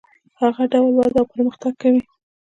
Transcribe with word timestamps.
هغه 0.41 0.63
ډول 0.71 0.91
وده 0.97 1.17
او 1.21 1.27
پرمختګ 1.33 1.73
کوي. 1.81 2.01